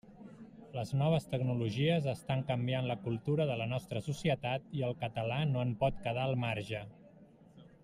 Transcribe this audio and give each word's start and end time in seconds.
Les 0.75 0.93
noves 1.01 1.27
tecnologies 1.33 2.07
estan 2.13 2.41
canviant 2.47 2.89
la 2.91 2.95
cultura 3.03 3.47
de 3.51 3.59
la 3.61 3.67
nostra 3.75 4.03
societat 4.07 4.75
i 4.81 4.83
el 4.89 4.99
català 5.05 5.39
no 5.53 5.63
en 5.67 5.77
pot 5.85 6.03
quedar 6.09 6.25
al 6.27 6.35
marge. 6.47 6.83